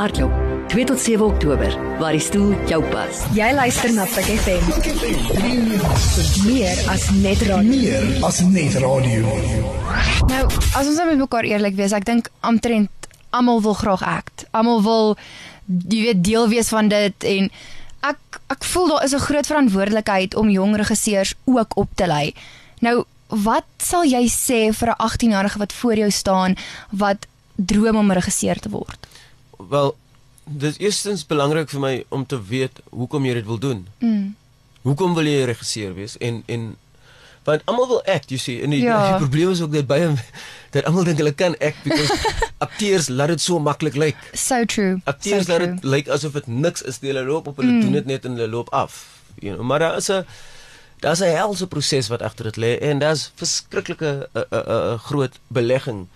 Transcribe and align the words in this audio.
Hardloop 0.00 0.32
2 0.68 0.84
tot 0.84 1.00
7 1.00 1.24
Oktober 1.24 1.98
waar 1.98 2.14
die 2.16 2.22
stoel 2.24 2.54
jou 2.64 2.78
pas. 2.88 3.18
Jy 3.36 3.50
luister 3.52 3.90
na 3.92 4.06
Pick 4.08 4.30
FM. 4.40 4.70
Meer 6.46 6.78
as 6.88 7.04
net 7.20 7.42
radio. 7.44 7.68
Meer 7.68 8.24
as 8.24 8.38
net 8.48 8.78
radio. 8.80 9.34
Nou, 10.30 10.46
as 10.48 10.88
ons 10.88 10.96
nou 10.96 11.04
met 11.10 11.20
mekaar 11.20 11.44
eerlik 11.50 11.76
wees, 11.76 11.92
ek 11.92 12.06
dink 12.08 12.30
omtrent 12.40 13.10
almal 13.36 13.60
wil 13.66 13.76
graag 13.76 14.06
act. 14.08 14.46
Almal 14.56 14.80
wil 14.86 15.12
jy 15.68 16.00
weet 16.06 16.24
deel 16.24 16.48
wees 16.48 16.72
van 16.72 16.88
dit 16.88 17.28
en 17.34 17.52
ek 18.08 18.40
ek 18.56 18.64
voel 18.72 18.88
daar 18.94 19.04
is 19.04 19.12
'n 19.12 19.26
groot 19.26 19.52
verantwoordelikheid 19.52 20.34
om 20.34 20.48
jong 20.48 20.80
regisseurs 20.80 21.34
ook 21.44 21.76
op 21.76 21.92
te 21.94 22.06
lei. 22.06 22.32
Nou, 22.80 23.04
wat 23.28 23.68
sal 23.76 24.08
jy 24.08 24.24
sê 24.32 24.72
vir 24.72 24.96
'n 24.96 25.02
18-jarige 25.08 25.58
wat 25.58 25.72
voor 25.72 25.94
jou 25.94 26.10
staan 26.10 26.56
wat 26.90 27.26
droom 27.56 27.96
om 27.96 28.12
regisseur 28.12 28.56
te 28.56 28.72
word? 28.72 29.09
Wel, 29.68 29.96
dit 30.44 30.70
is 30.70 30.78
eerstens 30.78 31.26
belangrik 31.26 31.68
vir 31.68 31.80
my 31.80 32.04
om 32.08 32.26
te 32.26 32.38
weet 32.44 32.80
hoekom 32.90 33.24
jy 33.24 33.34
dit 33.34 33.46
wil 33.46 33.58
doen. 33.58 33.86
Mm. 33.98 34.36
Hoekom 34.82 35.14
wil 35.14 35.28
jy 35.28 35.44
regisseur 35.44 35.94
wees? 35.94 36.16
En 36.18 36.42
en 36.46 36.76
want 37.44 37.62
almal 37.64 37.88
wil 37.88 38.02
act, 38.04 38.28
you 38.28 38.38
see. 38.40 38.60
En 38.62 38.70
die, 38.70 38.82
Ja. 38.82 39.08
die 39.08 39.16
probleem 39.26 39.50
is 39.50 39.60
ook 39.60 39.72
dat 39.72 39.86
baie 39.86 40.14
dat 40.70 40.84
almal 40.84 41.04
dink 41.04 41.18
hulle 41.18 41.32
kan 41.32 41.56
act 41.58 41.82
because 41.82 42.12
akteurs 42.66 43.08
laat 43.08 43.28
dit 43.28 43.40
so 43.40 43.58
maklik 43.58 43.96
lyk. 43.96 44.16
So 44.32 44.64
true. 44.64 45.00
Akteurs 45.04 45.46
so 45.46 45.52
laat 45.52 45.66
dit 45.66 45.84
lyk 45.84 46.08
asof 46.08 46.32
dit 46.32 46.46
niks 46.46 46.82
is. 46.82 47.00
Hulle 47.00 47.24
loop 47.24 47.46
op, 47.46 47.56
hulle 47.56 47.72
mm. 47.72 47.80
doen 47.80 47.92
dit 47.92 48.06
net 48.06 48.24
en 48.24 48.36
hulle 48.38 48.48
loop 48.48 48.68
af. 48.70 49.06
You 49.40 49.54
know, 49.54 49.66
maar 49.66 49.78
daar 49.78 49.96
is 49.96 50.10
'n 50.10 50.24
daar's 51.00 51.20
'n 51.20 51.32
helse 51.36 51.66
proses 51.66 52.08
wat 52.08 52.22
agter 52.22 52.44
dit 52.44 52.56
lê 52.56 52.78
en 52.78 52.98
daar's 52.98 53.30
verskriklike 53.34 54.28
'n 54.32 54.44
'n 54.50 54.92
'n 54.94 54.98
groot 54.98 55.38
belegging 55.46 56.08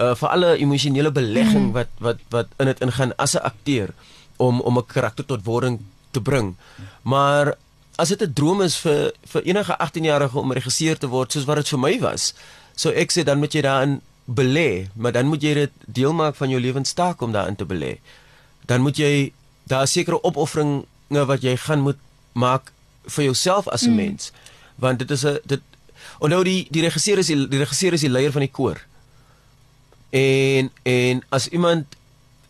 uh 0.00 0.14
vir 0.14 0.28
alle 0.28 0.56
emosionele 0.56 1.12
belegging 1.12 1.68
mm. 1.68 1.72
wat 1.72 1.88
wat 1.98 2.18
wat 2.30 2.48
in 2.58 2.66
dit 2.66 2.80
ingaan 2.80 3.12
as 3.16 3.34
'n 3.34 3.44
akteur 3.44 3.88
om 4.36 4.60
om 4.60 4.78
'n 4.78 4.86
karakter 4.86 5.24
tot 5.24 5.44
wording 5.44 5.80
te 6.10 6.20
bring. 6.20 6.56
Maar 7.02 7.54
as 7.96 8.08
dit 8.08 8.22
'n 8.22 8.32
droom 8.32 8.62
is 8.62 8.76
vir 8.76 9.12
vir 9.32 9.42
enige 9.42 9.76
18-jarige 9.78 10.38
om 10.38 10.52
regisseur 10.52 10.98
te 10.98 11.08
word 11.08 11.32
soos 11.32 11.44
wat 11.44 11.56
dit 11.56 11.68
vir 11.68 11.78
my 11.78 11.98
was, 12.00 12.34
so 12.74 12.90
ek 12.90 13.12
sê 13.12 13.24
dan 13.24 13.38
moet 13.38 13.52
jy 13.52 13.60
daarin 13.60 14.00
belê, 14.24 14.88
maar 14.94 15.12
dan 15.12 15.26
moet 15.26 15.42
jy 15.42 15.54
dit 15.54 15.72
deel 15.86 16.12
maak 16.12 16.36
van 16.36 16.48
jou 16.50 16.60
lewenstaak 16.60 17.20
om 17.20 17.32
daarin 17.32 17.56
te 17.56 17.64
belê. 17.64 17.98
Dan 18.66 18.80
moet 18.80 18.96
jy 18.96 19.32
daar 19.66 19.86
sekere 19.86 20.22
opofferinge 20.22 20.84
wat 21.26 21.42
jy 21.42 21.56
gaan 21.56 21.80
moet 21.80 21.98
maak 22.32 22.72
vir 23.06 23.24
jouself 23.24 23.68
as 23.68 23.82
'n 23.82 23.90
mm. 23.90 23.96
mens. 23.96 24.32
Want 24.76 24.98
dit 24.98 25.10
is 25.10 25.24
'n 25.24 25.38
dit 25.44 25.60
onthou 26.18 26.44
die 26.44 26.66
die 26.70 26.82
regisseur 26.82 27.18
is 27.18 27.26
die, 27.26 27.48
die 27.48 27.58
regisseur 27.58 27.92
is 27.92 28.00
die 28.00 28.10
leier 28.10 28.32
van 28.32 28.40
die 28.40 28.50
koor. 28.50 28.80
En 30.12 30.70
en 30.84 31.22
as 31.32 31.48
iemand 31.48 31.96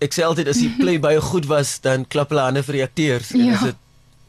ek 0.03 0.17
sê 0.17 0.25
altyd 0.27 0.49
as 0.51 0.59
die 0.59 0.73
play 0.81 0.99
baie 0.99 1.21
goed 1.23 1.47
was, 1.47 1.77
dan 1.85 2.03
klap 2.11 2.33
hulle 2.35 2.43
hande 2.43 2.63
vir 2.67 2.81
die 2.81 2.83
akteurs 2.83 3.31
en 3.37 3.45
Ja. 3.47 3.55
as 3.55 3.63
dit 3.69 3.77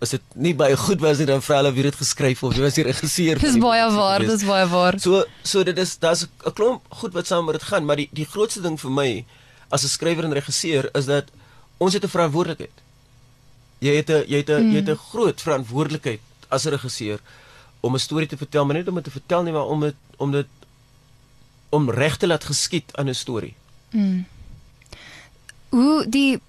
as 0.04 0.12
dit 0.12 0.36
nie 0.36 0.52
baie 0.54 0.76
goed 0.78 1.00
was 1.00 1.18
nie, 1.22 1.26
dan 1.26 1.42
vra 1.42 1.62
hulle 1.62 1.72
wie 1.74 1.86
dit 1.88 1.96
geskryf 1.96 2.44
of 2.44 2.54
wie 2.54 2.62
was 2.66 2.76
die 2.76 2.84
regisseur. 2.84 3.40
Dis 3.40 3.58
baie 3.58 3.86
waar, 3.96 4.26
dis 4.28 4.44
baie 4.46 4.68
waar. 4.68 5.00
So 5.00 5.24
so 5.48 5.64
dit 5.64 5.78
is 5.78 5.98
daar's 5.98 6.28
'n 6.46 6.54
klomp 6.54 6.82
goed 7.02 7.14
wat 7.14 7.28
saam 7.28 7.46
met 7.46 7.56
dit 7.60 7.64
gaan, 7.64 7.86
maar 7.86 7.96
die 7.96 8.10
die 8.12 8.26
grootste 8.26 8.62
ding 8.62 8.78
vir 8.80 8.92
my 8.92 9.26
as 9.70 9.84
'n 9.84 9.88
skrywer 9.88 10.26
en 10.26 10.34
regisseur 10.34 10.90
is 10.94 11.06
dat 11.06 11.26
ons 11.80 11.94
het 11.94 12.04
'n 12.04 12.16
verantwoordelikheid. 12.16 12.78
Jy 13.80 13.96
het 13.96 14.10
'n 14.10 14.24
jy 14.28 14.38
het 14.38 14.50
'n 14.50 14.62
mm. 14.62 14.72
jy 14.72 14.78
het 14.78 14.90
'n 14.90 15.06
groot 15.12 15.42
verantwoordelikheid 15.42 16.22
as 16.50 16.66
'n 16.66 16.70
regisseur 16.70 17.20
om 17.82 17.96
'n 17.96 18.00
storie 18.00 18.28
te 18.28 18.38
vertel, 18.38 18.66
maar 18.66 18.76
nie 18.76 18.84
net 18.84 18.90
om 18.90 18.96
dit 18.96 19.04
te 19.04 19.12
vertel 19.20 19.44
nie, 19.44 19.54
maar 19.54 19.66
om 19.68 19.80
dit 19.80 19.96
om 20.18 20.32
dit 20.32 20.48
om 21.74 21.90
reg 21.92 22.18
te 22.18 22.30
laat 22.30 22.46
geskied 22.46 22.94
aan 22.98 23.10
'n 23.10 23.18
storie. 23.18 23.54
Hoe 25.70 26.06
die 26.10 26.40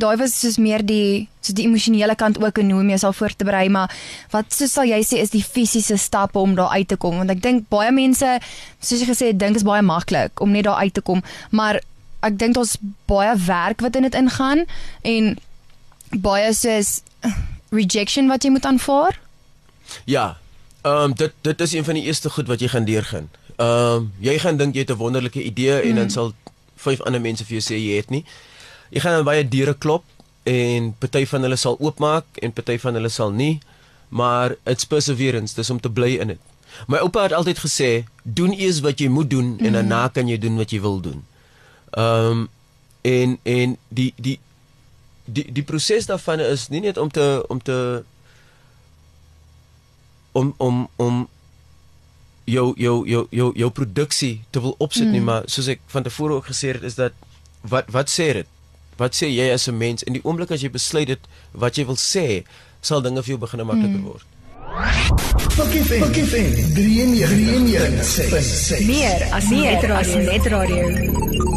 daai 0.00 0.16
was 0.18 0.34
soos 0.40 0.56
meer 0.58 0.82
die 0.86 1.28
soos 1.40 1.54
die 1.54 1.66
emosionele 1.68 2.16
kant 2.18 2.40
ook 2.42 2.58
en 2.58 2.70
hoe 2.70 2.80
om 2.80 2.88
jouself 2.88 3.16
voor 3.16 3.36
te 3.36 3.46
berei, 3.46 3.68
maar 3.68 3.92
wat 4.30 4.52
soos 4.54 4.72
sal 4.72 4.88
jy 4.88 5.00
sê 5.06 5.20
is 5.22 5.30
die 5.34 5.44
fisiese 5.44 5.96
stappe 6.00 6.38
om 6.38 6.54
daar 6.54 6.72
uit 6.74 6.88
te 6.88 6.96
kom? 6.96 7.16
Want 7.20 7.30
ek 7.30 7.42
dink 7.44 7.68
baie 7.68 7.92
mense, 7.92 8.38
soos 8.80 9.02
jy 9.02 9.08
gesê 9.10 9.30
het, 9.30 9.38
dink 9.38 9.56
is 9.60 9.66
baie 9.66 9.82
maklik 9.82 10.40
om 10.40 10.50
net 10.50 10.64
daar 10.64 10.82
uit 10.82 10.94
te 10.94 11.04
kom, 11.04 11.22
maar 11.50 11.80
ek 12.24 12.38
dink 12.40 12.56
daar's 12.56 12.76
baie 13.10 13.36
werk 13.46 13.84
wat 13.84 13.96
in 13.96 14.08
dit 14.08 14.14
ingaan 14.18 14.64
en 15.02 15.34
baie 16.24 16.52
soos 16.56 17.02
eh, 17.20 17.36
rejection 17.74 18.28
wat 18.32 18.44
jy 18.44 18.54
moet 18.54 18.66
aanvaar. 18.66 19.20
Ja. 20.04 20.36
Ehm 20.84 21.10
um, 21.10 21.14
dit 21.16 21.32
dit 21.42 21.60
is 21.60 21.72
een 21.72 21.84
van 21.84 21.94
die 21.94 22.04
eerste 22.04 22.30
goed 22.30 22.48
wat 22.48 22.60
jy 22.60 22.68
gaan 22.68 22.84
deurgaan. 22.84 23.30
Ehm 23.56 23.96
um, 23.96 24.12
jy 24.20 24.38
gaan 24.42 24.56
dink 24.56 24.74
jy 24.74 24.80
het 24.80 24.90
'n 24.90 24.98
wonderlike 24.98 25.42
idee 25.42 25.80
en 25.80 25.94
dan 25.94 26.10
sal 26.10 26.32
vyf 26.76 27.00
ander 27.00 27.20
mense 27.20 27.44
vir 27.44 27.60
jou 27.60 27.64
sê 27.64 27.78
jy 27.78 27.96
het 27.96 28.10
nie. 28.10 28.24
Jy 28.90 29.00
gaan 29.00 29.18
aan 29.18 29.24
baie 29.24 29.48
deure 29.48 29.74
klop 29.74 30.04
en 30.42 30.94
party 30.98 31.26
van 31.26 31.42
hulle 31.42 31.56
sal 31.56 31.76
oopmaak 31.80 32.24
en 32.42 32.52
party 32.52 32.78
van 32.78 32.94
hulle 32.94 33.08
sal 33.08 33.30
nie, 33.30 33.60
maar 34.08 34.56
it's 34.64 34.84
perseverance, 34.84 35.54
dis 35.54 35.70
om 35.70 35.80
te 35.80 35.90
bly 35.90 36.18
in 36.20 36.28
dit. 36.34 36.40
My 36.86 36.98
oupa 36.98 37.22
het 37.22 37.32
altyd 37.32 37.58
gesê, 37.58 38.04
doen 38.22 38.52
eers 38.52 38.80
wat 38.80 39.00
jy 39.00 39.08
moet 39.08 39.30
doen 39.30 39.58
en 39.58 39.72
daarna 39.72 40.08
kan 40.08 40.28
jy 40.28 40.38
doen 40.38 40.56
wat 40.56 40.70
jy 40.70 40.80
wil 40.80 41.00
doen. 41.00 41.24
Ehm 41.90 42.30
um, 42.30 42.48
en 43.04 43.38
en 43.42 43.76
die 43.88 44.12
die 44.16 44.38
die 45.24 45.52
die 45.52 45.62
proses 45.62 46.06
daarvan 46.06 46.40
is 46.40 46.68
nie 46.68 46.80
net 46.80 46.96
om 46.96 47.10
te 47.10 47.44
om 47.48 47.62
te 47.62 48.02
om 50.32 50.54
om 50.56 50.88
om 50.96 51.28
jou 52.44 52.74
jou 52.76 52.96
jou 53.08 53.26
jou 53.30 53.52
jou 53.56 53.70
produksie 53.70 54.42
te 54.50 54.60
wil 54.60 54.74
opsit 54.78 55.06
mm. 55.06 55.12
nie 55.12 55.20
maar 55.20 55.46
soos 55.46 55.68
ek 55.72 55.80
van 55.86 56.02
tevore 56.02 56.40
ook 56.40 56.50
gesê 56.52 56.74
het 56.74 56.82
is 56.82 56.98
dat 57.00 57.12
wat 57.60 57.88
wat 57.94 58.12
sê 58.12 58.32
dit 58.40 58.48
wat 59.00 59.16
sê 59.16 59.30
jy 59.32 59.50
as 59.52 59.68
'n 59.68 59.78
mens 59.78 60.02
in 60.02 60.12
die 60.12 60.24
oomblik 60.24 60.50
as 60.50 60.62
jy 60.62 60.70
besluit 60.70 61.08
dit 61.08 61.20
wat 61.52 61.76
jy 61.76 61.86
wil 61.86 61.96
sê 61.96 62.44
sal 62.80 63.02
dinge 63.02 63.22
vir 63.22 63.34
jou 63.34 63.40
begin 63.40 63.66
makliker 63.66 63.98
mm. 63.98 64.04
word 64.04 64.26
Pikkie 65.54 65.84
Vent. 65.84 66.04
Pikkie 66.04 66.24
Vent. 66.24 66.74
93 66.74 68.00
93 68.02 68.86
Meer 68.86 69.28
as 69.30 69.48
net 69.50 69.82
radio. 69.82 69.94
As 69.94 70.14
net 70.14 70.46
radio. 70.50 71.53